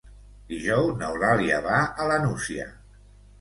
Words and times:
Dijous 0.53 0.95
n'Eulàlia 1.01 1.59
va 1.67 1.83
a 1.83 2.09
la 2.13 2.19
Nucia. 2.25 2.67